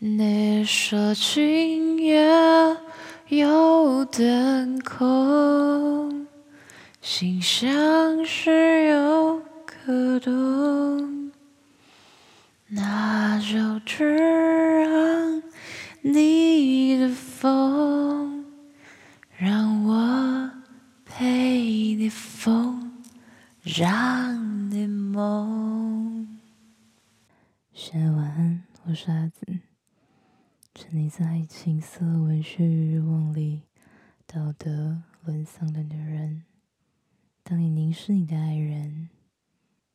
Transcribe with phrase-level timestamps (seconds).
[0.00, 2.24] 你说今夜
[3.26, 6.28] 有灯空，
[7.00, 11.32] 心像是有个洞，
[12.68, 15.42] 那就只让
[16.02, 18.44] 你的风，
[19.36, 20.50] 让我
[21.04, 22.92] 陪你疯，
[23.64, 26.38] 让你梦。
[27.74, 29.58] 写完，我是阿梓。
[30.80, 33.62] 沉溺在情色文学与欲望里，
[34.28, 36.44] 道德沦丧的女人。
[37.42, 39.08] 当你凝视你的爱人，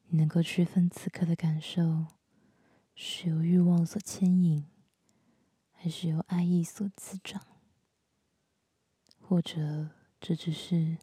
[0.09, 2.07] 你能够区分此刻的感受
[2.95, 4.65] 是由欲望所牵引，
[5.71, 7.41] 还是由爱意所滋长？
[9.21, 10.97] 或者这只是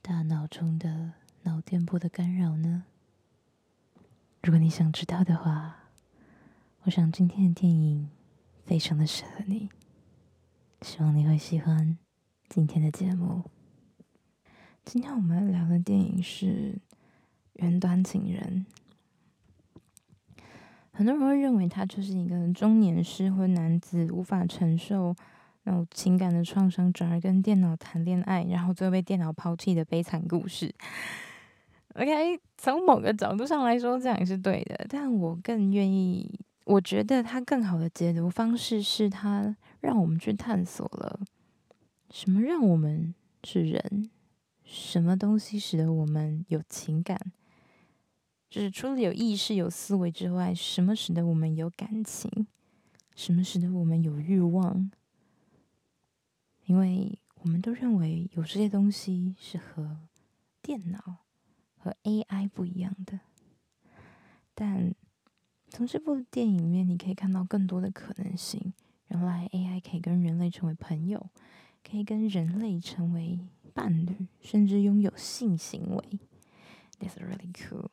[0.00, 2.84] 大脑中的脑电波的干扰呢？
[4.40, 5.90] 如果你想知道的话，
[6.82, 8.08] 我想今天的电影。
[8.64, 9.68] 非常的适合你，
[10.80, 11.98] 希望你会喜欢
[12.48, 13.44] 今天的节目。
[14.86, 16.46] 今天我们聊的电影是
[17.54, 18.64] 《远端情人》。
[20.92, 25.14] 很多人会认为他就是一个中年失婚男子无法承受
[25.64, 30.74] 那种情感的创伤，转而跟电脑谈恋爱，然后最后被电脑抛弃的悲惨故事。
[31.96, 36.40] OK，从某个角度上来说，这样也是对的，但我更愿意。
[36.64, 41.20] 我觉得他更好的解读方式是，他让我们去探索了
[42.10, 44.08] 什么让我们是人，
[44.64, 47.20] 什么东西使得我们有情感，
[48.48, 52.46] 就是除了有意识、有思维之外，什么使得我们有感情，
[53.14, 54.90] 什么使得我们有欲望？
[56.64, 59.98] 因为我们都认为有这些东西是和
[60.62, 61.16] 电脑
[61.76, 63.20] 和 AI 不一样的，
[64.54, 64.94] 但。
[65.74, 68.72] 从这部电影里面，你可以看到更多的可能性。
[69.08, 71.28] 原来 AI 可以跟人类成为朋友，
[71.82, 73.40] 可以跟人类成为
[73.72, 76.20] 伴侣，甚至拥有性行为。
[77.00, 77.88] That's really cool。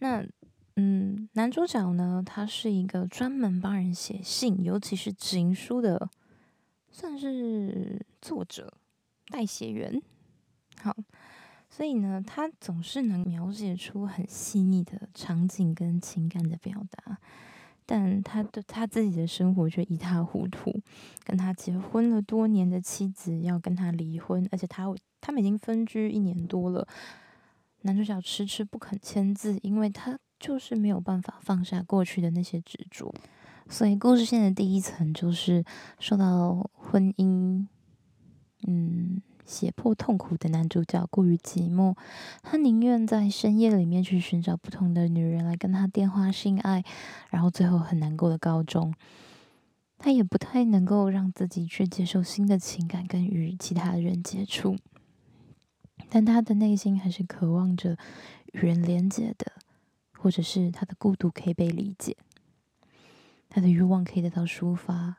[0.00, 0.26] 那，
[0.76, 6.10] 嗯，男主角呢，他是一个专门帮人写信，尤其是情书的，
[6.90, 8.74] 算是作者、
[9.28, 10.02] 代写员。
[10.82, 10.94] 好。
[11.72, 17.16] 所以呢，他总是能描写出很细腻的场景跟情感的表达，
[17.86, 20.80] 但他的他自己的生活却一塌糊涂。
[21.24, 26.86] 跟他结婚了多年的妻子要跟他离婚，而且他他们已经分居一年多了。
[27.82, 33.14] 男主角迟迟不肯签字，因为他就是没有办法放下过去的那些执着。
[33.68, 35.64] 所以故事线的第一层就是
[36.00, 37.66] 受到婚姻，
[38.66, 39.22] 嗯。
[39.50, 41.96] 胁迫痛苦的男主角过于寂寞，
[42.40, 46.84] 他宁愿在深夜里面去寻找不同的女人来跟他电话性爱，
[47.30, 48.94] 然后最后很难过的告终。
[49.98, 54.76] 他也不太能够让自己去接受新的情感跟与其他人接触，
[56.08, 57.98] 但他的内心还是渴望着
[58.52, 59.52] 与人连接的，
[60.16, 62.16] 或者是他的孤独可以被理解，
[63.50, 65.16] 他的欲望可以得到抒发。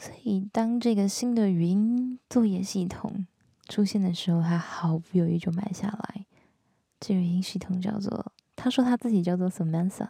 [0.00, 3.26] 所以，当这个新的语音作业系统
[3.68, 6.24] 出现的时候，他毫不犹豫就买下来。
[6.98, 10.08] 这语音系统叫做，他说他自己叫做 Samantha，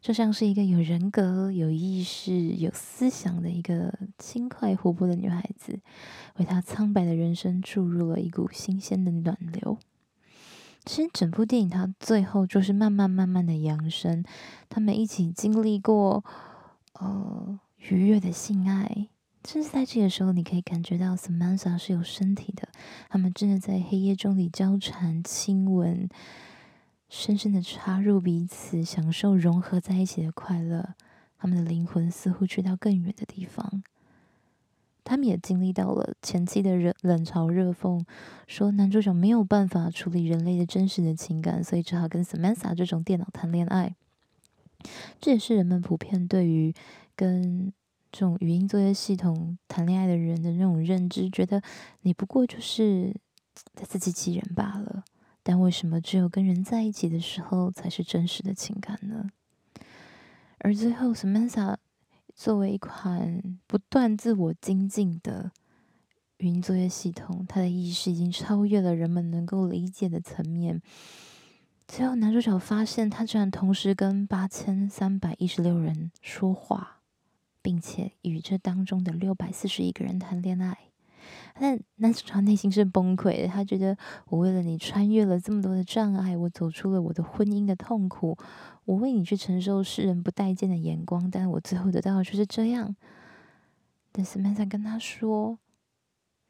[0.00, 5.78] 就像是一个有人格、有意识、有思想的一个轻快活泼的女孩子，
[6.36, 9.78] 为他苍白的人生注入了一股新鲜的暖流。
[10.86, 14.24] 其实，整部电影它最后就是慢慢慢慢的扬升，
[14.70, 16.24] 他们一起经历过
[16.94, 17.60] 呃
[17.90, 19.08] 愉悦的性爱。
[19.46, 22.68] 甚至在这个时候，你可以感觉到 Samantha 是有身体的。
[23.08, 26.08] 他们真的在黑夜中里交缠、亲吻，
[27.08, 30.94] 深深的插入彼此，享受融合在一起的快乐。
[31.38, 33.82] 他们的灵魂似乎去到更远的地方。
[35.04, 38.04] 他们也经历到了前期的冷冷嘲热讽，
[38.46, 43.94] 说男主角没有办法处理人类的真实的情感，所以只好跟 Samantha 这种电脑谈恋爱。
[45.18, 46.74] 这也是人们普遍对于
[47.16, 47.72] 跟
[48.10, 51.62] 这种语音作业系统谈恋爱的人的那种认知，觉得
[52.02, 53.14] 你不过就是
[53.74, 55.04] 在自欺欺人罢了。
[55.42, 59.30] 但为什么只有跟人在一起的时候才是真实的情感呢？
[60.58, 61.76] 而最后，Samantha
[62.34, 65.50] 作为一款不断自我精进的
[66.38, 70.82] 语音作业系统，它的意识已经超越了人们能够理解的层面。
[71.86, 76.97] 最后，男主角发现他居然同时跟八千三百一十六人说话。
[77.62, 80.78] 并且与这当中的六百四十一个人谈恋爱，
[81.58, 83.48] 但男主角内心是崩溃的。
[83.48, 83.96] 他觉得，
[84.26, 88.36] 我为了你穿越了这么多的障碍，我走出了我的婚姻的痛苦，
[88.84, 92.96] 我为你去承受世人不待见的眼光，但我最后得到的就是这样。
[94.12, 95.58] 但 Samantha 跟他说，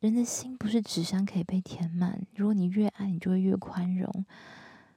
[0.01, 4.25] 人的心不是纸箱可以被填满，如果你越爱，你就会越宽容。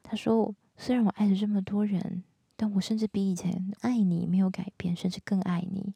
[0.03, 2.23] 他说，虽然我爱了这么多人，
[2.61, 5.95] 但我甚至比以前爱你没有改变，甚至更爱你。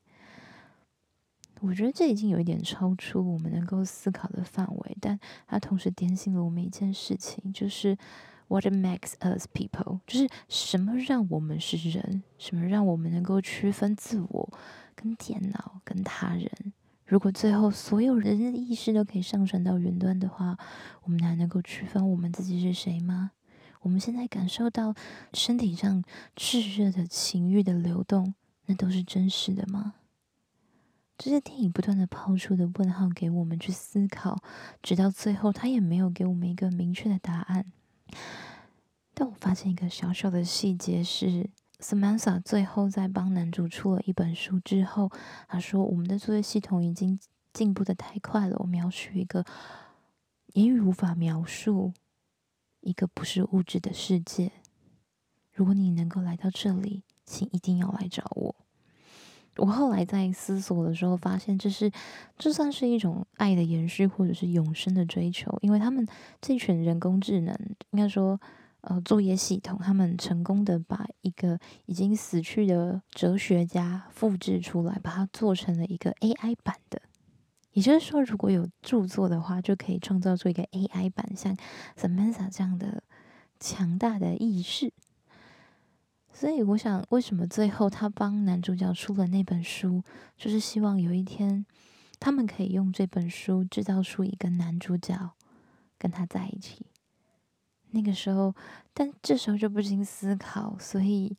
[1.62, 7.96] 我觉得这已经有一点超出我们能够思考的范围，但它同时点醒了我们一件事情，就是
[8.48, 10.00] What makes us people？
[10.08, 12.24] 就是什么让我们是人？
[12.40, 14.52] 什么让我们能够区分自我
[14.96, 16.50] 跟电脑跟他人？
[17.06, 20.58] 如果最后所有人的意识都可以上传到云端的话，
[21.04, 23.34] 我们还能够区分我们自己是谁吗？
[23.86, 24.96] 我们现在感受到
[25.32, 26.04] 身体上
[26.36, 28.34] 炙热的情欲的流动，
[28.66, 29.94] 那都是真实的吗？
[31.20, 34.42] 这些电影不断的抛出的问号给我们去思考，
[34.82, 37.72] 直到最后，他也没有给我们一个明确的答案。
[39.14, 41.48] 但我发现一个小小的细节是
[41.80, 45.12] ，Samantha 最后在帮男主出了一本书之后，
[45.48, 47.20] 他说：“我们的作业系统已经
[47.54, 49.46] 进步的太快了，我们要去一个
[50.54, 51.94] 言语无法描述、
[52.86, 54.52] 一个不是物质的世界。
[55.52, 58.56] 如果你能够来到这里，请一定要来找我。”
[59.58, 61.90] 我后来在思索的时候，发现这是
[62.38, 65.58] 这算是一种爱的延续，或者是永生的追求。
[65.62, 66.06] 因为他们
[66.42, 67.58] 这群人工智能，
[67.92, 68.38] 应该说，
[68.82, 77.02] 呃，作业系统，他们成功的把一个已经死去的哲学家复制出来，把它做成了一个 AI 版的。
[77.76, 81.54] 也就是说，如果有著作的话，就可以创造出一个 AI 版，像
[81.98, 83.04] Samantha 这样的
[83.60, 84.94] 强大的意识。
[86.32, 90.02] 所以我想，为什么最后他帮男主角出了那本书，
[90.38, 91.66] 就是希望有一天，
[92.18, 95.32] 他们可以用这本书制造出一个男主角，
[95.98, 96.86] 跟他在一起。
[97.92, 98.56] 那个时候，
[98.94, 101.38] 但这时候就不禁思考，所以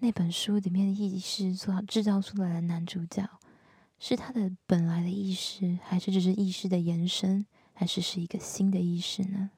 [0.00, 3.37] 那本书里面的意识做好制造出来的男主角，
[3.98, 9.50] 是他的本来的意识，还是只是意识的延伸，还是是一个新的意识呢？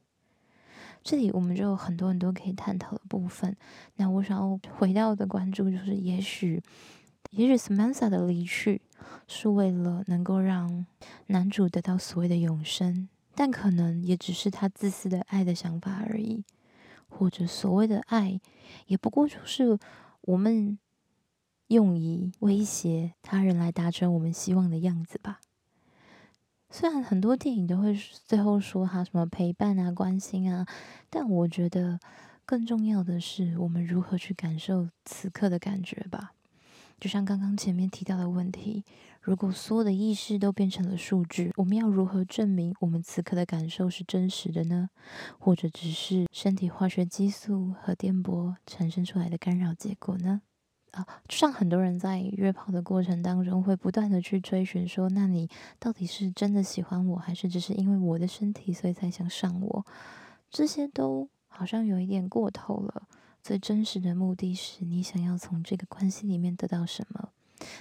[1.03, 3.57] 这里我们就有很多很多可以探讨的部分。
[3.97, 6.63] 那我想要回到的关注就是，也许，
[7.31, 8.83] 也许 Samantha 的离去
[9.27, 10.85] 是为了能够让
[11.29, 16.45] 男主得到所谓的永生，但可能也只是他自私的爱的想法而已。
[17.09, 18.41] 或者所谓的爱，
[18.87, 19.79] 也不过就是
[20.21, 20.79] 我们
[21.71, 25.41] 用以威胁他人来达成我们希望的样子吧。
[26.69, 30.67] 虽然很多电影都会最后说他什么陪伴啊、关心啊，
[31.09, 32.01] 但我觉得
[32.45, 36.33] 更重要的是我们如何去感受此刻的感觉吧。
[36.99, 38.85] 就像刚刚前面提到的问题，
[39.23, 44.91] 如果所有的意识都变成了数据，我们要如何证明我们此刻的感受是真实的呢？
[45.39, 50.43] 或者只是身体化学激素和电波产生出来的干扰结果呢？
[50.93, 55.49] 啊，就像很多人在约炮的过程当中，会不断的去追寻说，那你
[55.79, 59.87] 到底是真的喜欢我，还是只是因为我的身体，所以才想上我？
[60.51, 63.05] 这些都好像有一点过头了。
[63.43, 67.31] 最真实的目的是你想要从这个关系里面得到什么？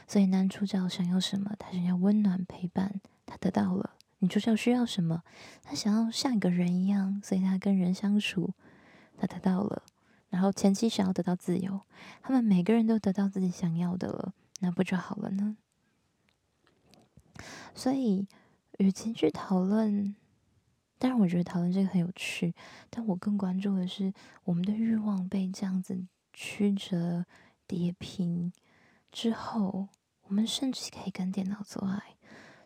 [0.08, 1.54] 所以男主角想要什么？
[1.58, 3.92] 他想要温暖陪伴，他得到了。
[4.20, 5.24] 女主角需要什么？
[5.64, 8.52] 他想要像一个人一样，所以他跟人相处，
[9.18, 9.82] 他得到了。
[10.30, 11.82] 然后前妻想要得到自由，
[12.22, 15.58] 他们每个人都得到自己想要的了，那不就好了呢？
[17.74, 18.28] 所以，
[18.78, 20.16] 与其去讨论，
[20.98, 22.54] 当然我觉得讨论这个很有趣，
[22.90, 27.26] 但我更关注的是我们的欲望被这样子曲折
[27.66, 28.52] 叠平
[29.12, 29.88] 之后，
[30.24, 32.18] 我们甚至可以跟电脑做爱，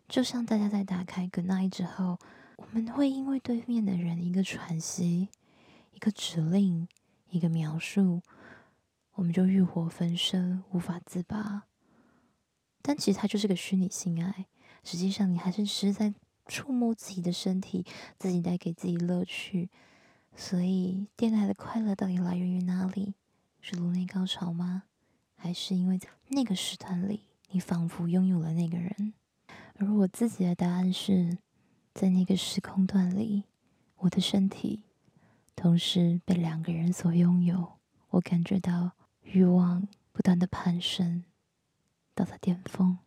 [0.08, 2.18] 就像大家在打开 Good Night 之后，
[2.56, 5.28] 我们会因为对面的人一个喘息，
[5.92, 6.88] 一个指令。
[7.34, 8.22] 一个描述，
[9.14, 11.64] 我们就欲火焚身，无法自拔。
[12.80, 14.46] 但其实它就是个虚拟性爱，
[14.84, 16.14] 实际上你还是只是在
[16.46, 17.84] 触摸自己的身体，
[18.18, 19.68] 自己带给自己乐趣。
[20.36, 23.14] 所以，电爱的快乐到底来源于哪里？
[23.60, 24.84] 是颅内高潮吗？
[25.34, 29.14] 还是因为在那个时段里，你仿佛拥有了那个人？
[29.74, 31.38] 而我自己的答案是，
[31.92, 33.42] 在那个时空段里，
[33.96, 34.84] 我的身体。
[35.56, 37.78] 同时被两个人所拥有，
[38.10, 38.92] 我感觉到
[39.22, 41.24] 欲望不断的攀升，
[42.14, 42.98] 到达巅峰，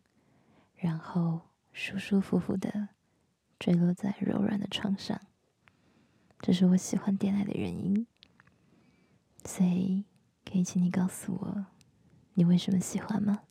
[0.74, 2.88] 然后舒舒服服的
[3.58, 5.20] 坠落在柔软的床上。
[6.40, 8.06] 这是我喜欢电爱的原因。
[9.44, 10.04] 所以，
[10.44, 11.66] 可以请你告诉我，
[12.34, 13.42] 你为什么喜欢吗？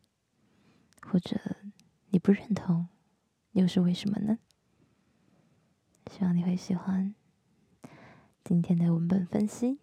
[1.02, 1.40] 或者
[2.10, 2.88] 你不认同，
[3.52, 4.40] 又是为什么呢？
[6.12, 7.16] 希望你会喜欢。
[8.48, 9.78] 今天的文本分析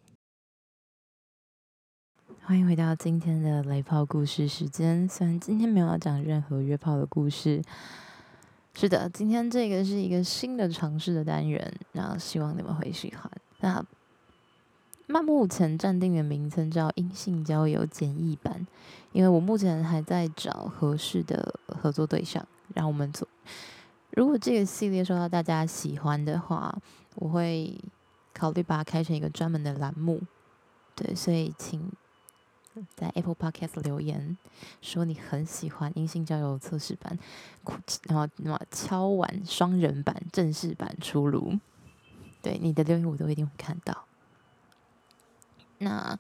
[2.41, 5.07] 欢迎回到今天的雷炮故事时间。
[5.07, 7.61] 虽然今天没有要讲任何约炮的故事，
[8.75, 13.31] 是的，今天这个是一个新的尝试的单元，然后希望你们会喜欢。
[13.61, 13.85] 那
[15.09, 18.67] 那目前暂定的名称叫“阴性交友简易版”，
[19.13, 23.29] 因为我目前还在找合适的合作对象，让我们做。
[24.13, 26.75] 如果这个系列受到大家喜欢的话，
[27.17, 27.79] 我会
[28.35, 30.21] 考虑把它开成一个专门的栏目。
[30.95, 31.91] 对，所以请。
[32.97, 34.37] 在 Apple Podcast 留言
[34.83, 37.17] 说你很喜欢阴性交友测试版，
[38.09, 41.57] 然后那么敲碗双人版正式版出炉，
[42.43, 44.07] 对你的留言我都一定会看到。
[45.79, 46.19] 那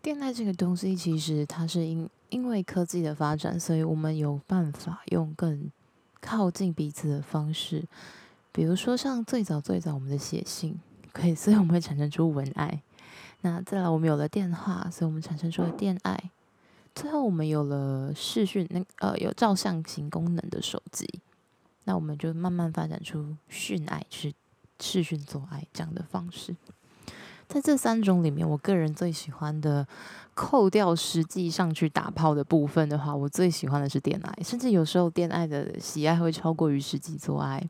[0.00, 5.72] 电台这个东西其实它是因因为科技的发展，所以我们有办法用更
[6.20, 7.84] 靠近彼此的方式，
[8.52, 10.78] 比如说像最早最早我们的写信，
[11.12, 12.82] 可以， 所以我们会产生出文爱。
[13.42, 16.30] 那再来，我们有了电话，所以我们产生出了电爱。
[16.94, 21.08] 最后，我们有了视讯，那呃有照相型功能的手机。
[21.84, 24.32] 那我们就慢慢发展出讯爱，是
[24.78, 26.54] 视讯做爱这样的方式。
[27.50, 29.84] 在这三种里面，我个人最喜欢的，
[30.34, 34.42] 扣掉实际上去打炮的部分的话，我最喜欢的是电爱。
[34.44, 37.60] 甚至有时候，电爱的喜爱会超过于实际做爱。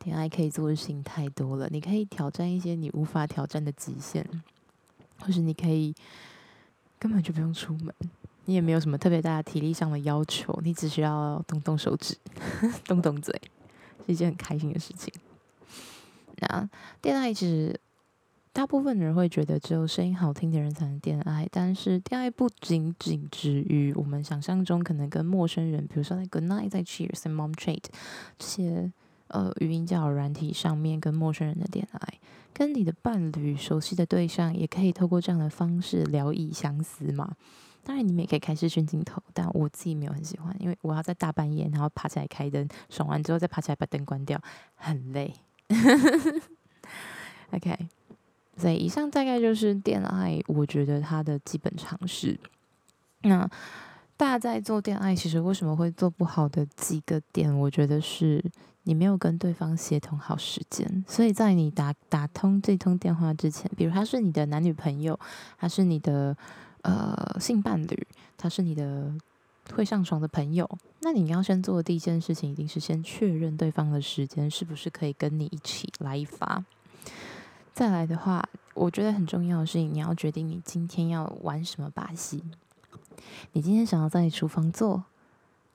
[0.00, 4.26] 电爱可以做的事情太多了，你可以挑战一些你无法挑战的极限。
[5.20, 5.94] 或是你可以
[6.98, 7.94] 根本就不用出门，
[8.46, 12.16] 你也没有什么特别大的体力上的要求，你只需要动动手指、
[12.86, 13.40] 动动嘴，
[14.04, 15.14] 是一件很开心的事情。
[16.40, 16.68] 那
[17.00, 17.80] 电爱其实
[18.58, 27.84] 大部分人会觉得只有声音好听的人才能恋爱，但是恋爱不仅仅止于我们想象中，可能跟陌生人，比如说在 Good Night、在 Cheers、在 Mom Chat
[28.36, 28.92] 这些
[29.28, 32.14] 呃语音交友软体上面跟陌生人的恋爱。
[32.52, 37.36] 跟你的伴侣、熟悉的对象，也可以透过这样的方式聊以相思嘛。
[37.84, 44.42] 当然，你们也可以开视讯镜头，但我自己没有很喜欢，因为我要在大半夜，然后爬起来开灯，爽完之后再爬起来把灯关掉，
[44.74, 45.32] 很累。
[47.52, 47.88] OK，
[48.58, 52.38] 所以以上大概就是电爱，我觉得它的基本常识。
[53.22, 53.48] 那
[54.16, 58.44] 大家在做电爱，其实为什么会做不好的几个点，我觉得是。
[58.84, 65.18] 你没有跟对方协同好时间，所以在你打打通这通电话之前，比如他是你的男女朋友，
[65.58, 66.34] 他是你的
[66.80, 68.06] 呃性伴侣，
[68.38, 69.12] 他是你的
[69.74, 70.66] 会上床的朋友，
[71.02, 76.64] 那你要先做的第一件事情，一定是先确认对方的时间是不是可以跟你一起来一发。
[77.78, 78.42] 再来的话，
[78.74, 82.42] 我觉得很重要的是，你要决定你今天要玩什么把戏。
[83.52, 85.04] 你今天想要在厨房做，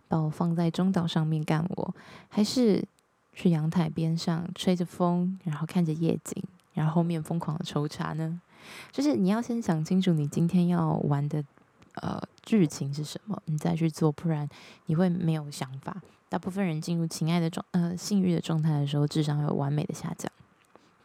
[0.10, 1.96] 把我放在中岛上面干我，
[2.28, 2.84] 还是？
[3.32, 6.44] 去阳台边上吹着风，然后看着夜景，
[6.74, 8.42] 然后后面疯狂的抽查呢？
[8.92, 11.42] 就是你要先想清楚你今天要玩的
[11.96, 14.48] 呃剧情是什么，你再去做，不然
[14.88, 16.02] 你会没有想法。
[16.28, 20.30] 大部分人进入情爱的状呃性欲的状态的时候，智商会有完美的下降，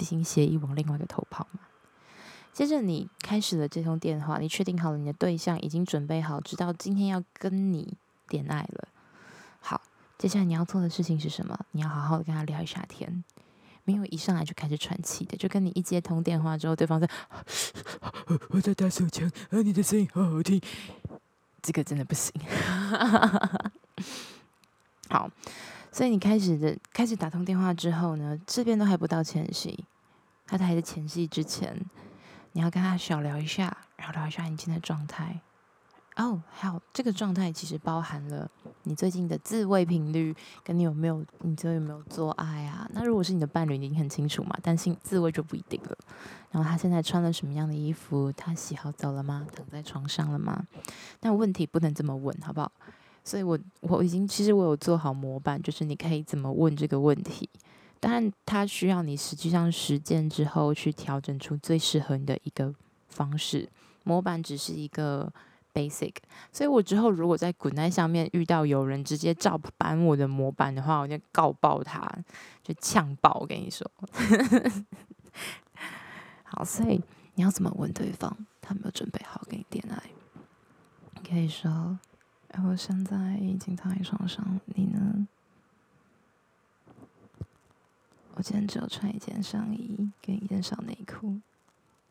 [0.05, 1.61] 行协议往另外一个头跑嘛。
[2.53, 7.97] 接着你开始了这通电话，你确定好了你的对象已经准备好，知道今天要跟你
[8.29, 8.89] 恋爱了。
[9.61, 9.81] 好。
[10.19, 11.57] 接下来你要做的事情是什么？
[11.71, 13.23] 你要好好的跟他聊一下天，
[13.85, 17.09] 没有一上来就开始喘气的，就跟你一接通电话之后，对方在，
[18.49, 20.61] 我在打手枪，啊，你的声音好好听，
[21.63, 22.33] 这个真的不行。
[25.09, 25.31] 好，
[25.99, 29.85] 所以你开始的开始打通电话之后呢，这边都还不到前戏，
[30.47, 31.77] 他还在前戏之前，
[32.53, 35.41] 你要跟他小聊一下，然后聊一下你今天的状态。
[36.15, 38.49] 哦，还有这个状态其实包含了
[38.85, 42.89] 你最近的自慰频率，跟你有没有，你最近有没有做爱啊？
[42.93, 45.99] 那如果是你的伴侣，你很清楚嘛，但是自慰就不一定了。
[46.53, 48.31] 然后他现在穿了什么样的衣服？
[48.31, 49.45] 他洗好澡了吗？
[49.53, 50.65] 躺在床上了吗？
[51.23, 52.71] 那问题不能这么问，好不好？
[53.29, 57.47] 所以我我已经其实我有做好模板，就是你可以怎么问这个问题。
[58.01, 62.75] 当然，它需要你实际上实践之后去调整出最适合你的一个
[63.09, 63.69] 方式。
[64.05, 65.31] 模板只是一个。
[65.75, 66.15] basic，
[66.51, 72.11] 所以我之后如果在滚在上面遇到有人直接照搬我的模板的话，我就告爆他，
[72.65, 73.39] 就呛爆。
[73.41, 73.89] 我跟你说，
[76.43, 77.01] 好，所以
[77.35, 78.35] 你要怎么问对方？
[78.61, 80.03] 他没有准备好给你电爱，
[81.15, 81.97] 你可以说
[82.49, 85.27] ：“哎，我现在已经躺在床上，你呢？
[88.35, 91.41] 我今天只有穿一件上衣跟一件小内裤，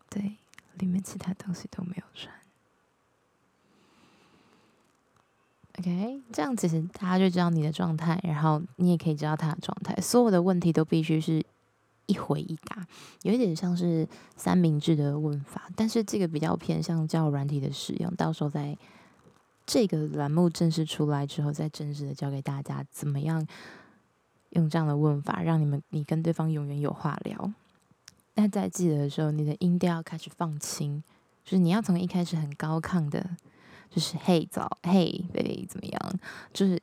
[0.09, 0.35] 对，
[0.77, 2.35] 里面其他东西都没有穿。”
[5.79, 9.95] OK，这样其实大家就知道你的状态，然后你也可以知道他的状态。
[10.01, 11.45] 所有的问题都必须是
[12.07, 12.85] 一回一答，
[13.21, 18.13] 有一点像是三明治的问法，但是这个比较偏向交友软体的使用。
[18.15, 18.75] 到时候再
[19.67, 23.45] 这个栏目正式出来之后，再正式的教给大家怎么样
[24.51, 27.51] 用这样的问法，让你们你跟对方永远有话聊。
[28.33, 31.03] 但在记得的时候，你的音调要开始放轻，
[31.43, 33.29] 就是你要从一开始很高亢的，
[33.89, 36.19] 就是嘿早嘿 baby 怎么样，
[36.53, 36.81] 就是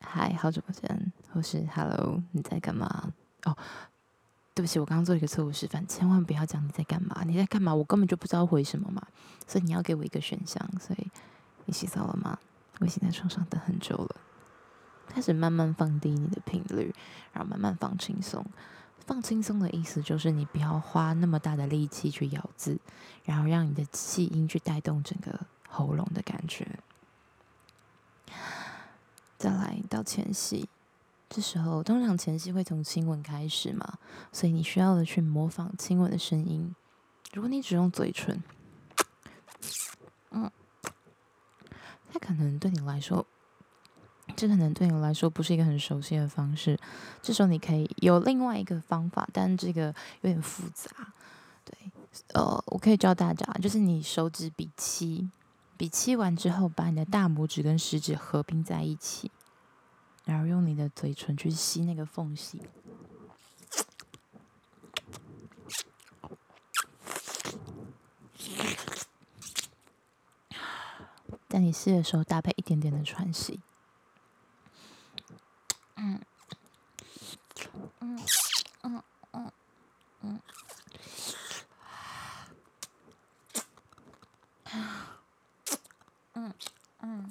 [0.00, 3.14] 嗨好久不见，或是 hello 你在干嘛？
[3.44, 3.56] 哦，
[4.52, 7.74] 对不起，我刚刚做了一个错误示范，千万不要讲你在干嘛，你在干嘛？
[7.74, 9.02] 我根本就不知道回什么嘛，
[9.46, 10.68] 所以你要给我一个选项。
[10.78, 11.06] 所以
[11.66, 12.38] 你洗澡了吗？
[12.80, 14.16] 我已经在床上等很久了。
[15.06, 16.94] 开始慢慢放低你的频率，
[17.32, 18.44] 然后慢慢放轻松。
[19.06, 22.78] 放轻松的意思就是你不要花那么大的力气去咬字，
[23.24, 26.66] 然后让你的气音去带动整个喉咙的感觉。
[29.36, 30.68] 再来到前戏，
[31.28, 33.98] 这时候通常前戏会从亲吻开始嘛，
[34.32, 36.74] 所以你需要的去模仿亲吻的声音。
[37.34, 38.42] 如果你只用嘴唇，
[40.30, 40.50] 嗯，
[42.14, 43.26] 它可能对你来说。
[44.36, 46.78] 这可能对你来说不是一个很熟悉的方式，
[47.20, 50.90] 这时候你可以有另外一个方法，但这个有点复杂。
[51.62, 51.76] 对，
[52.32, 55.28] 呃，我可以教大家，就是你手指比七，
[55.76, 59.30] 比七完之后，把你的大拇指跟食指合并在一起，
[60.24, 62.62] 然后用你的嘴唇去吸那个缝隙。
[71.54, 73.60] 在你吸的时候，搭配一点点的喘息。
[75.94, 76.20] 嗯，
[78.00, 78.20] 嗯，
[78.82, 79.52] 嗯，嗯，
[80.22, 80.40] 嗯，
[86.32, 86.54] 嗯，
[87.02, 87.30] 嗯。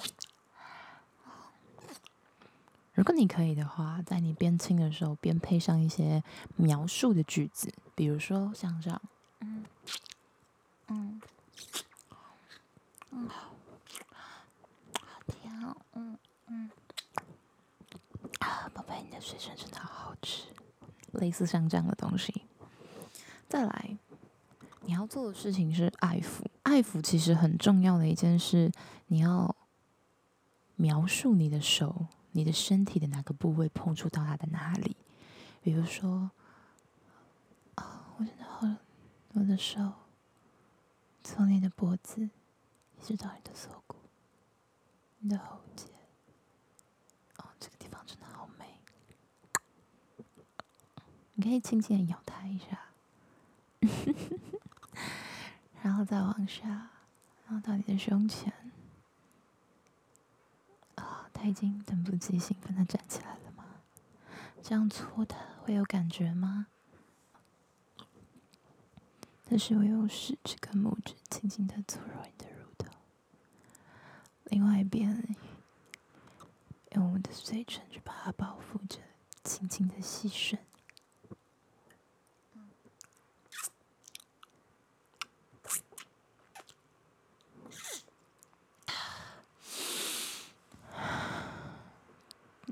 [2.93, 6.23] 如果你可以的话，在你边听的时候，边配上一些
[6.55, 9.01] 描述的句子，比如说像这样，
[9.41, 9.65] 嗯，
[10.87, 11.21] 嗯，
[13.11, 13.29] 嗯，
[16.53, 16.69] 嗯，
[18.39, 18.71] 嗯。
[18.73, 20.47] 宝贝，你的水唇真的好好吃，
[21.13, 22.43] 类似像这样的东西。
[23.49, 23.97] 再来，
[24.81, 26.45] 你要做的事情是爱抚。
[26.63, 28.71] 爱抚其实很重要的一件事，
[29.07, 29.55] 你要
[30.75, 34.95] 描述你的手、你的身体的哪个部位碰触到他的哪里。
[35.61, 36.31] 比如说，
[37.75, 38.67] 啊、哦，我真的好，
[39.33, 39.93] 我的手
[41.23, 42.29] 从你的脖子
[42.99, 43.95] 一直到你的锁骨，
[45.19, 45.92] 你的喉结。
[51.35, 52.89] 你可以轻轻的咬它一下，
[55.81, 56.67] 然后再往下，
[57.47, 58.53] 然后到你的胸前。
[60.95, 63.65] 啊，他已经等不及兴奋的站起来了吗？
[64.61, 66.67] 这样搓它会有感觉吗？
[69.45, 72.87] 但是我用食指跟拇指轻轻的搓揉你的乳头，
[74.45, 75.35] 另外一边
[76.91, 78.99] 用我的嘴唇去把它包覆着，
[79.43, 80.57] 轻轻的吸吮。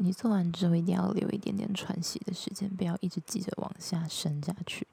[0.04, 4.88] 你做完之后一定要留一点点喘息的时间，不要一直急着往下伸下去。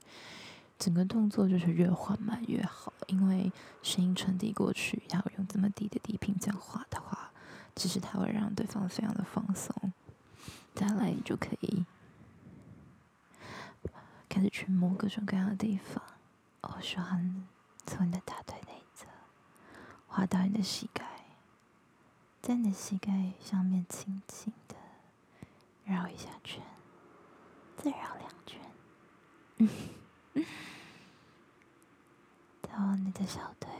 [0.78, 3.50] 整个动作就是越缓慢越好，因为
[3.82, 7.32] 声音传递过去，然后用这么低的低频讲话的话，
[7.74, 9.92] 其实它会让对方非常的放松。
[10.74, 11.84] 再来你就可以
[14.28, 16.02] 开始去摸各种各样的地方。
[16.60, 17.46] 我喜欢
[17.86, 19.06] 从你的大腿内侧
[20.06, 21.04] 滑到你的膝盖，
[22.42, 24.76] 在你的膝盖上面轻轻的。
[25.88, 26.62] 绕一下圈，
[27.78, 28.60] 再绕两圈。
[32.60, 33.70] 到你的小腿，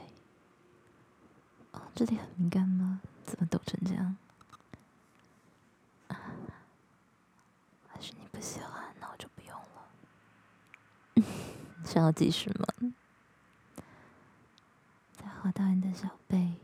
[1.73, 3.03] 哦，这里很敏感吗？
[3.25, 4.17] 怎么抖成这样？
[6.09, 6.17] 啊，
[7.87, 8.95] 还是你不喜欢？
[9.01, 11.23] 那我就不用了。
[11.85, 12.67] 想要继续吗？
[15.13, 16.55] 再滑到你的小背，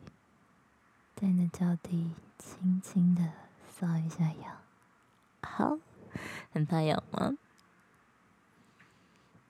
[1.14, 3.30] 在你的脚底轻轻的
[3.78, 4.63] 搔一下痒。
[5.56, 5.78] 好，
[6.52, 7.34] 很怕痒吗？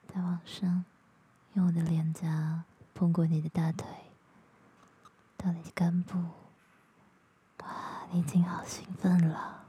[0.06, 0.84] 再往上，
[1.54, 3.88] 用我的脸颊碰过你的大腿，
[5.38, 6.18] 到你的根部。
[7.60, 9.64] 哇，你已经好兴奋了！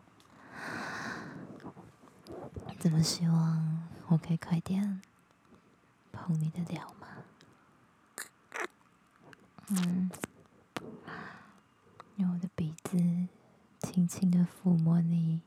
[2.79, 5.01] 怎么希望我可以快点
[6.11, 7.07] 碰你的脸吗？
[9.69, 10.11] 嗯，
[12.17, 12.97] 用我的鼻子
[13.79, 15.41] 轻轻的抚摸你。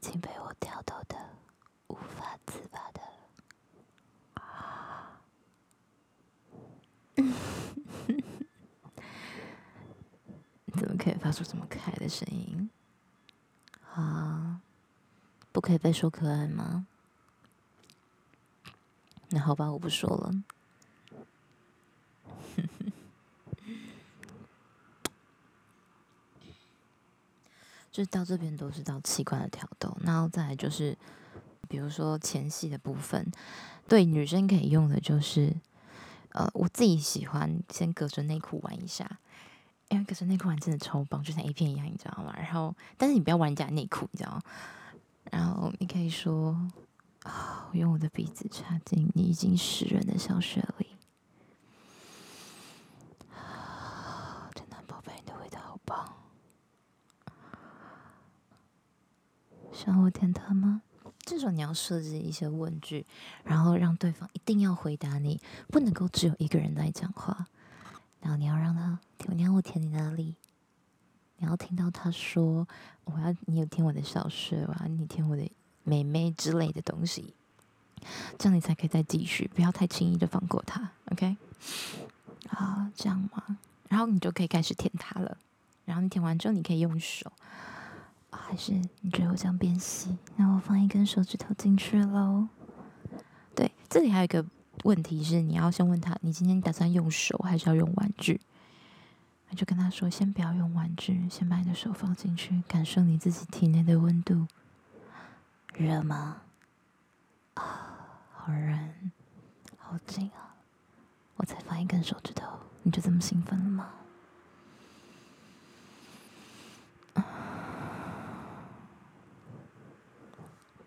[0.00, 1.16] 请被我调头的，
[1.88, 3.00] 无法自拔的。
[10.64, 12.70] 你怎么可以发出这么可爱的声音？
[13.92, 14.62] 啊？
[15.52, 16.86] 不可以被说可爱吗？
[19.30, 20.32] 那好吧，我不说了。
[22.56, 22.89] 哼哼。
[27.90, 30.96] 就是到这边都是到器官的挑逗，然后再来就是，
[31.68, 33.30] 比如说前戏的部分，
[33.88, 35.54] 对女生可以用的就是，
[36.30, 39.18] 呃，我自己喜欢先隔着内裤玩一下，
[39.88, 42.32] 因为隔着内裤玩真的超棒，就像 A 片一样，你知道吗？
[42.36, 44.42] 然后，但是你不要玩人家内裤，你知道吗？
[45.32, 46.56] 然后你可以说
[47.24, 50.86] 啊，我用我的鼻子插进你已经湿润的小穴里。
[59.82, 60.82] 想我舔他吗？
[61.20, 63.06] 这种你要设置一些问句，
[63.44, 67.46] 然后让对方一定要回答你，不能够只有一个人在讲话。
[68.20, 70.34] 然后你要让他，你要我舔你哪里？
[71.38, 72.68] 你要听到他说
[73.04, 75.50] 我要你有舔我的小穴，我要你舔我的
[75.82, 77.32] 妹妹之类的东西，
[78.38, 80.90] 这样你才可以再继续，不要太轻易的放过他。
[81.10, 81.38] OK？
[82.50, 83.56] 好，这样嘛，
[83.88, 85.38] 然后你就可以开始舔他了。
[85.86, 87.32] 然后你舔完之后，你可以用手。
[88.30, 92.48] 还是你觉得我这样变细，那我放一根手指头进去喽。
[93.54, 94.44] 对，这里还有一个
[94.84, 98.40] 问题是，你要先问他，你今天打算用手还是要用玩具？
[99.48, 104.46] 那就跟他说，先不要用玩具，先把你的手放进去，感受你自己体内的温度。
[105.74, 106.42] 热吗？
[107.54, 107.62] 啊，
[108.32, 108.76] 好热，
[109.76, 110.54] 好紧啊！
[111.36, 112.46] 我才放一根手指头，
[112.82, 113.88] 你就这么兴奋了吗？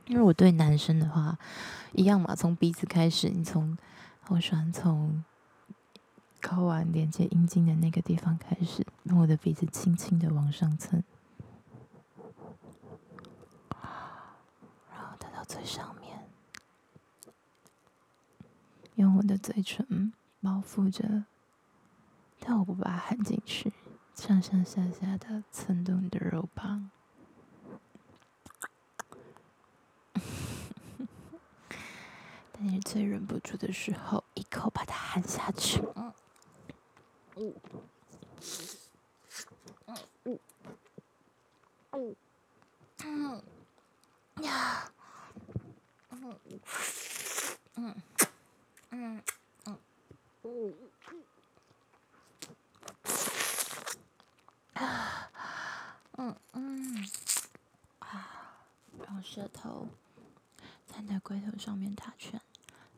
[0.05, 1.37] 因为我对男生的话，
[1.93, 3.77] 一样嘛，从鼻子开始，你从
[4.27, 5.23] 我喜欢从
[6.41, 11.03] 睾丸连接阴茎的那个地方开始，用我的鼻子轻轻的往上蹭，
[14.91, 16.27] 然后带到最上面，
[18.95, 20.11] 用我的嘴唇
[20.41, 21.23] 包覆着，
[22.39, 23.71] 但我不把它含进去，
[24.13, 26.91] 上上下下的蹭动你的肉棒。
[32.65, 35.81] 你最忍不住的时候，一口把它含下去。
[35.95, 36.13] 嗯，
[37.35, 37.53] 嗯，
[40.23, 40.39] 嗯，
[41.91, 42.15] 嗯，
[43.03, 43.43] 嗯，
[44.43, 44.89] 呀，
[46.09, 46.39] 嗯，
[47.75, 47.95] 嗯，
[48.91, 49.21] 嗯，
[49.65, 49.77] 嗯，
[50.43, 50.73] 嗯，
[54.75, 55.29] 啊，
[56.17, 57.09] 嗯，嗯，
[57.99, 58.57] 啊，
[58.99, 59.87] 然后舌头
[60.87, 62.39] 在龟头上面打圈。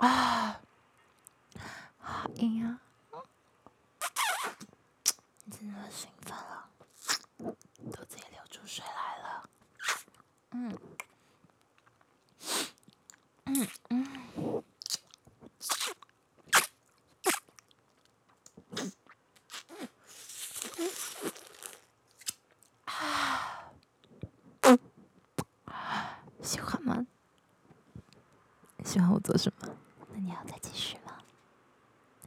[0.00, 0.59] 아.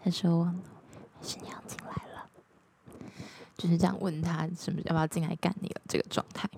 [0.03, 0.59] 还是我忘了？
[1.21, 2.29] 还是你要进来了？
[3.57, 5.81] 就是这样问他，什么要不要进来干你了？
[5.87, 6.49] 这个状态。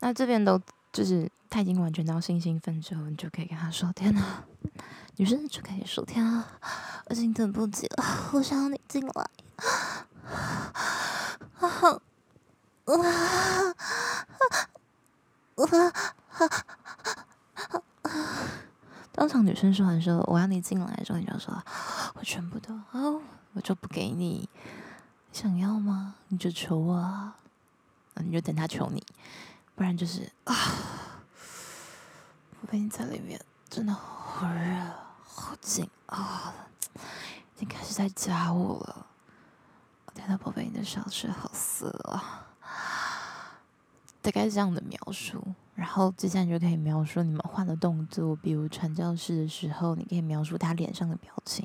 [0.00, 0.58] 那这边都
[0.90, 4.42] 就是他已经完全到性兴奋之后，你就可以跟他说：“天哪，
[5.16, 6.58] 女生就可以说天啊，
[7.06, 9.12] 我已经等不及了，我想要你进来。”
[11.60, 12.00] 啊，
[12.86, 12.96] 我，
[15.56, 15.66] 我。
[19.12, 21.52] 当场女生说完说：“我要你进来的时候，你就说，
[22.18, 24.48] 我全部都哦，我就不给你，
[25.32, 26.16] 想要吗？
[26.26, 27.36] 你就求我啊，
[28.16, 29.00] 你就等他求你，
[29.76, 30.52] 不然就是啊，
[32.60, 36.52] 我被你在里面，真的好热，好紧啊，
[36.96, 39.06] 已经开始在夹我了。
[40.06, 42.47] 我听到宝贝你的小穴好色啊，
[44.28, 45.42] 大概是这样的描述。
[45.74, 51.64] 然后接下来就可以描述你们换的动作，比如传教士的时候，你可以描述他脸上的表情；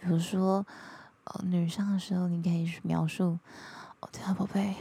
[0.00, 0.64] 比如说，
[1.24, 3.38] 呃，女上的时候，你可以描述，
[4.00, 4.76] 哦，对啊，宝贝，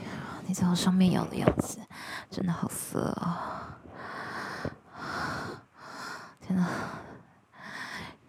[0.48, 1.80] 你在我上面咬的样子，
[2.32, 3.80] 真的好色啊、
[6.40, 6.70] 天哪，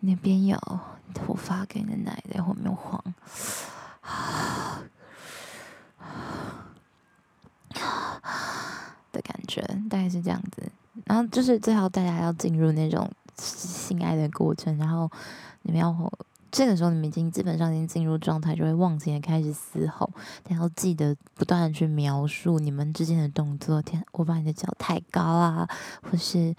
[0.00, 0.58] 你边咬，
[1.06, 3.04] 你头发跟你的奶在后面晃。
[9.88, 10.62] 大概是这样子，
[11.06, 15.10] 然后就是最后大家要进入那种性爱的过程，然后
[15.62, 16.12] 你们要
[16.50, 20.10] 这个时候你们已经基本上已经进入状态，就会忘情的开始嘶吼，
[20.42, 23.80] 但要记得不断的去描述你们之间的动作。
[23.80, 25.68] 天，我把你的脚抬高啊，
[26.02, 26.54] 或是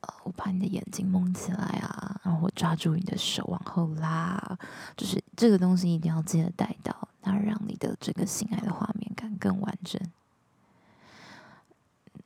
[0.00, 4.58] 呃，我把你的眼睛蒙起来啊，然后我抓住你的手往后拉，
[4.94, 9.98] 就是这个东西一定要记得带到，那让你的这个性爱的画面感更完整。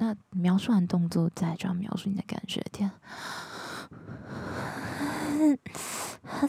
[0.01, 2.65] 那描述完动作，再就要描述你的感觉。
[2.73, 2.89] 天，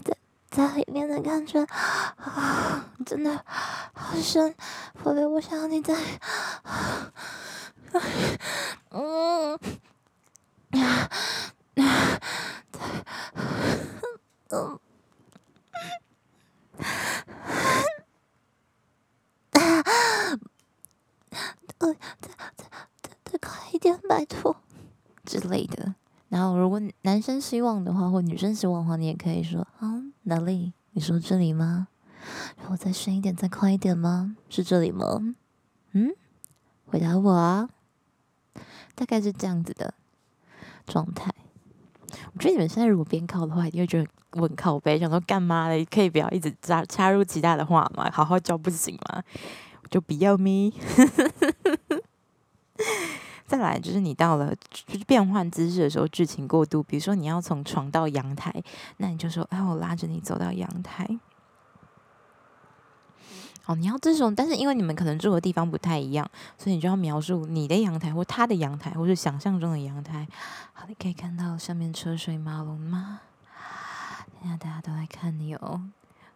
[0.03, 0.15] 在
[0.49, 3.43] 在里面的感觉啊，真的
[3.93, 4.55] 好深。
[5.03, 5.95] 宝贝，我想要你在，
[8.91, 9.59] 嗯，
[10.71, 11.09] 啊，
[11.75, 12.21] 在，
[14.49, 14.79] 嗯，
[21.79, 22.65] 呃，在在。
[23.41, 24.56] 快一点，拜托
[25.25, 25.95] 之类的。
[26.30, 30.73] 然后，如果男生希望的话，或女生希望的话，你也可以说：“啊，哪里？
[30.91, 31.88] 你说这里吗？
[32.58, 34.36] 然后再深一点，再快一点吗？
[34.49, 35.36] 是这里吗？”
[35.93, 36.12] 嗯，
[36.86, 37.69] 回答我啊。
[38.93, 39.93] 大概是这样子的
[40.86, 41.32] 状态。
[42.34, 45.84] 我觉得你们现在如果边靠的话，一定会觉得我靠北，想说干嘛的？
[45.86, 48.10] 可以不要一直插插入其他的话吗？
[48.12, 49.23] 好好教不行吗？
[49.89, 50.71] 就不要咪。
[53.49, 56.83] 再来就是你到了就是变换姿势的时候，剧情过渡。
[56.83, 58.53] 比如说你要从床到阳台，
[58.97, 61.19] 那你就说：“哎，我拉着你走到阳台。”
[63.65, 70.27] 哦，你要这种，但是因为你们可能住的地方不太一样，所以你就要描述你的阳台或他的阳台，或是想象中的阳台。
[70.73, 73.21] 好，你可以看到下面车水马龙吗？
[74.41, 75.81] 现在大家都在看你哦，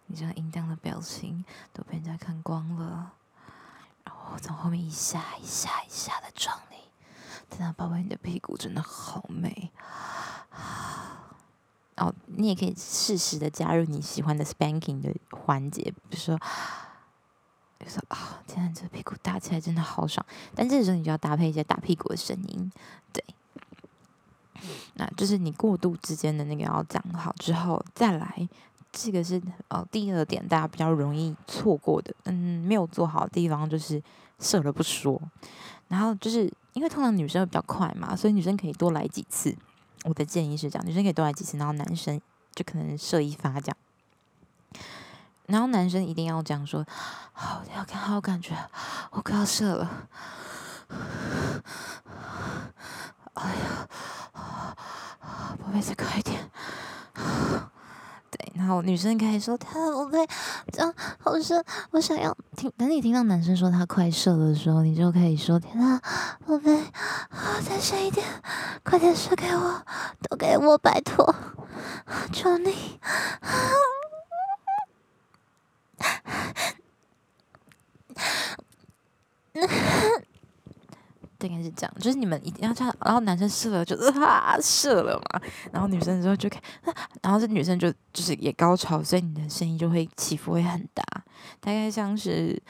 [0.08, 3.14] 你这样淫荡的表情都被人家看光了。
[4.04, 6.60] 然后从后面一下一下一下的撞，
[7.56, 9.72] 真的，宝贝，你的屁股真的好美！
[11.98, 16.36] 哦，你也可以适时的加入你喜欢的 spanking 的环节，比如说，
[17.78, 20.26] 比如说啊、天啊，这个屁股打起来真的好爽！
[20.56, 22.72] 但这时候你就要搭配一些打屁股的声音，
[23.12, 23.24] 对，
[24.96, 28.50] 那就是你过渡之间的那个要讲好之后再来。
[28.96, 34.00] 这个是哦，第二点大家比较容易错过的，嗯，没有做好的地方就是
[34.38, 35.20] 射了不说，
[35.88, 39.56] 然后就是因为通常女生会比较快嘛，所以女生可以多来几次。
[40.04, 42.20] 我的建议是这样，女生可以多来几次，然后男生
[42.54, 43.78] 就可能射一发这样，
[45.46, 46.86] 然后男生一定要这样说
[47.32, 48.54] ：“好，要看好感觉，
[49.12, 50.08] 我快要射了。”
[53.34, 53.88] 哎呀，
[54.32, 56.50] 宝贝，再快一点。
[58.56, 60.26] 然后女生可以说他宝贝，
[60.72, 62.72] 这样好射，我想要听。
[62.78, 66.02] 等你听到男生说他快射的时候，你就可以说天啊，
[66.46, 66.76] 宝贝，
[67.30, 68.26] 啊，再深一点，
[68.84, 69.82] 快点射给我，
[70.30, 71.36] 都给我，拜托，
[72.32, 73.00] 求你。
[81.48, 86.62] 应该是这样，就是你们一定要这样，然后男生射了就啊射了嘛，然后女生之后就看，
[87.22, 91.04] 然后这女生就就是也高潮，所以你的声音就会起伏会很大，
[91.60, 92.62] 大概像是，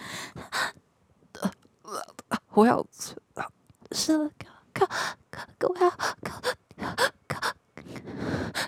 [2.53, 2.85] 我要
[3.91, 4.29] 射了，
[4.73, 4.85] 高
[5.29, 5.97] 高高，我要高
[6.77, 6.91] 高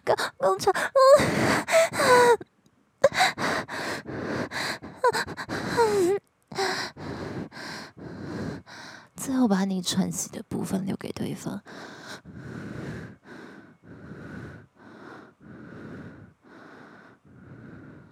[0.04, 0.72] 高高潮，
[9.26, 11.60] 最后把你喘息的部分留给对方，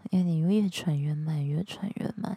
[0.10, 2.36] 因为你越喘越慢，越喘越慢。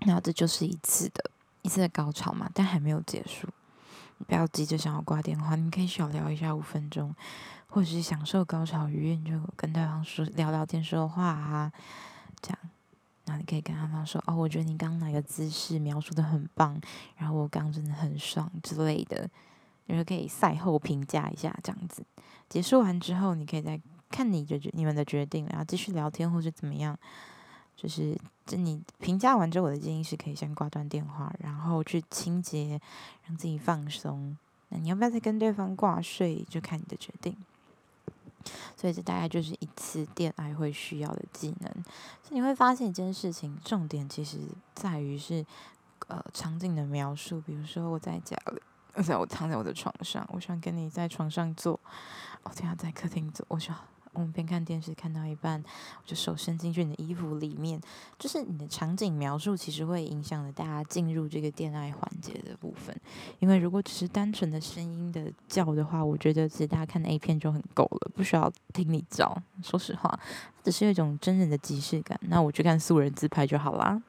[0.00, 1.30] 然后这就是一次的
[1.62, 3.48] 一次的高潮嘛，但还没有结束。
[4.18, 7.16] 你不要急着想要挂电话，你可以小聊一下五分钟，
[7.66, 11.72] 或者是享受高潮愉悦，你就跟对方说聊聊天说话啊，
[12.42, 12.58] 这样。
[13.24, 16.80] 然后你可以跟他方说：“哦，我觉得你刚刚那个姿势描述的很棒，
[17.16, 19.28] 然后我刚真的很爽之类的，
[19.86, 22.04] 你就可以赛后评价一下这样子。
[22.48, 23.80] 结束完之后，你可以再
[24.10, 26.98] 看你的决你们的决定，然后继续聊天或者怎么样。
[27.74, 32.80] 就是，就你评价完之后，我的建议是可以先挂断电话，然后去清洁，
[33.26, 34.36] 让自己放松。
[34.68, 37.36] 那你要不要再跟对方挂睡，就看你的决定。
[38.76, 41.72] 所以这大概就是一次恋爱会需要的技能。
[42.22, 44.38] 所以你会发现一件事情，重点其实
[44.74, 45.44] 在于是，
[46.08, 47.40] 呃，场景的描述。
[47.40, 48.60] 比如说我在家里，
[49.02, 51.78] 在我躺在我的床上，我想跟你在床上坐，
[52.42, 53.76] 我想要在客厅坐，我想。
[54.12, 57.80] 我们边看电视看到一半，我就手伸进去你的衣服里面，
[58.18, 62.94] 就是你的场景描述，其实会影响了大家进入这个恋爱环节的部分。
[63.38, 69.34] 因为如果只是单纯的声音的叫的话，我觉得其实大家看 A 片就很够了，不需要听你叫。
[69.62, 70.20] 说实话，
[70.62, 72.18] 只是一种真人的即视感。
[72.22, 74.02] 那我去看素人自拍就好啦。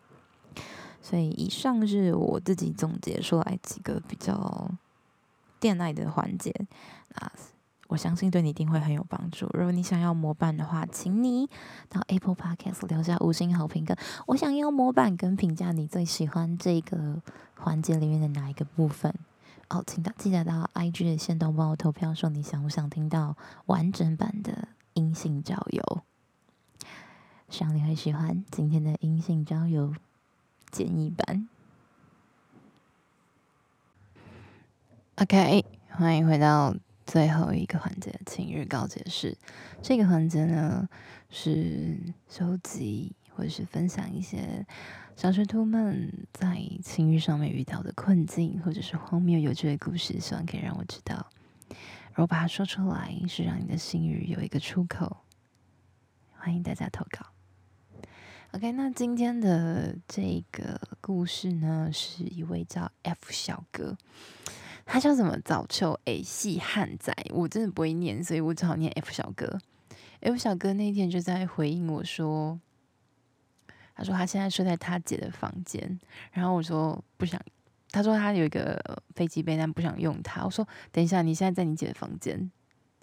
[1.02, 4.70] 所以以上是我自己总结出来几个比较
[5.62, 6.54] 恋爱的环节
[7.16, 7.32] 啊。
[7.94, 9.48] 我相信对你一定会很有帮助。
[9.54, 11.48] 如果你想要模板的话，请你
[11.90, 13.86] 到 Apple Podcast 留下五星好评。
[13.86, 17.22] 跟我想要模板跟评价，你最喜欢这个
[17.56, 19.14] 环节里面的哪一个部分？
[19.70, 26.02] 哦，请到记得到 IG 的线动帮我投票，说你想不想听到完整版的阴性交友？
[27.50, 29.94] 希望你会喜欢今天的阴性交友
[30.72, 31.48] 简易版。
[35.18, 36.74] OK，欢迎回到。
[37.06, 39.38] 最后一个环节，情欲告解室。
[39.82, 40.88] 这个环节呢，
[41.30, 41.98] 是
[42.30, 44.66] 收集或者是分享一些
[45.16, 51.30] 小学徒们在情欲上面遇到的困境，或者是荒谬有趣的故事，希望可以让我知道，
[52.14, 55.18] 而我把它说出来，是让你的性欲有一个出口。
[56.32, 57.28] 欢迎大家投稿。
[58.52, 63.98] OK，那今天的这个故事呢，是一位叫 F 小哥。
[64.86, 65.38] 他叫什么？
[65.46, 69.60] 早秋哎，细汉仔，我真的不会念，所以我只好念 F 小哥。
[70.20, 72.60] F 小哥那天就在回应我说，
[73.96, 76.00] 他说他现在睡在他姐的房间，
[76.32, 77.42] 然后我说不想，
[77.92, 78.80] 他说他有一个
[79.16, 80.44] 飞机杯，但不想用它。
[80.46, 82.52] 我说等一下，你现在在你姐的房间？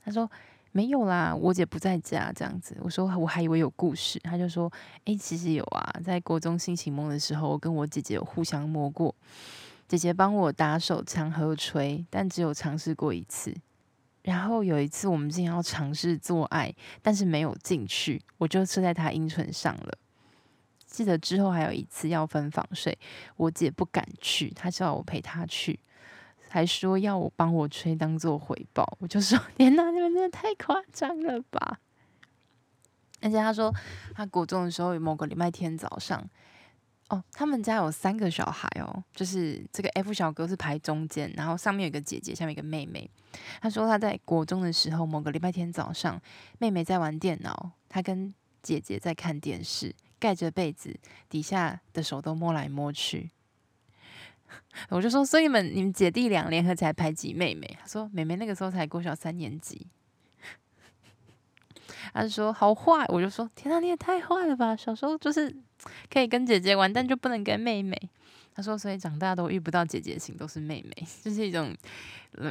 [0.03, 0.31] 他说
[0.73, 2.77] 没有啦，我姐不在家，这样子。
[2.81, 4.73] 我说我还以为有故事，他就说
[5.05, 9.15] 哎，其实有啊，在国中性启蒙的时候，我跟我姐姐有互相摸过。
[9.91, 13.53] 姐姐帮我打手枪和吹，但只有尝试过一次。
[14.23, 16.73] 然后有一次我们竟然要尝试做爱，
[17.03, 19.99] 但是没有进去，我就射在她阴唇上了。
[20.87, 22.97] 记得之后还有一次要分房睡，
[23.35, 25.81] 我姐不敢去，她叫我陪她去，
[26.49, 28.97] 还说要我帮我吹当做回报。
[29.01, 31.81] 我就说： 天哪，你们真的太夸张了吧！
[33.21, 33.75] 而且她说，
[34.15, 36.31] 她国中的时候，某个礼拜天早上。
[37.11, 43.11] 哦，他们家有三个小孩哦，就是这个 F 小哥是排中间，然后上面有一个姐姐，下面有一个妹妹。
[43.61, 46.21] 他说他在国中的时候，某个礼拜天早上，
[46.59, 50.97] 妹妹在玩电脑，他跟姐姐在看电视，盖着被子，
[51.29, 53.31] 底下的手都摸来摸去。
[54.91, 57.77] 我就说，所以你们你们姐弟俩联合起来排挤妹妹。
[57.81, 59.89] 他说，妹妹那个时候才国小三年级。
[62.13, 64.77] 他就说好坏，我就说天哪，你也太坏了吧！
[64.77, 65.57] 小时候就是。
[66.11, 67.99] 可以跟姐姐玩，但就不能跟妹妹。
[68.55, 71.75] 他说，所以长大都遇不到姐姐型，都是妹妹， 就是一种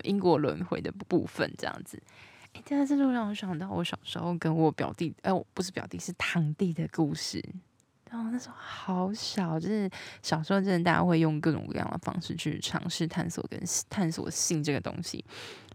[0.02, 2.02] 因果轮回的部分，这样子。
[2.54, 7.39] 哎，这这就让我想到我小时候跟我表弟，哎，我不是表弟，是堂弟的故事。
[8.10, 9.89] 然后那时候好小，就是
[10.24, 15.24] 小时候真的大家会用各种各样的方式去尝试探索跟探索性这个东西。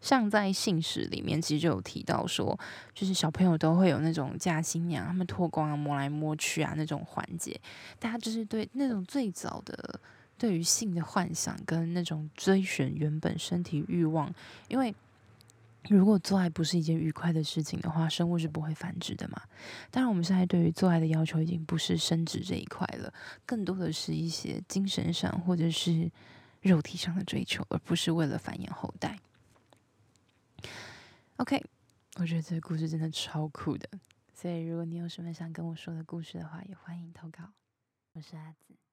[0.01, 2.59] 像在性史里面，其实就有提到说，
[2.93, 7.59] 就是小朋友都会有那种嫁新娘，他们脱光啊、摸来摸去啊那种环节。
[7.99, 10.01] 大家就是对那种最早的
[10.37, 14.35] 对于性的幻想跟那种追寻原本身体欲望，
[14.69, 14.95] 因为。
[15.91, 19.43] 如果做爱不是一件愉快的事情的话，生物是不会繁殖的嘛。
[19.91, 23.13] 当然，我们现在对于做爱的要求已经不是生殖这一块了，
[23.45, 26.11] 更多的是一些精神上或者是
[26.63, 29.19] 肉体上的追求，而不是为了繁衍后代。
[31.37, 31.63] OK，
[32.17, 33.89] 我觉得这个故事真的超酷的，
[34.33, 37.53] 所以如果你有什么想跟我说的故事的话，也欢迎投稿。
[38.13, 38.84] 我是阿紫。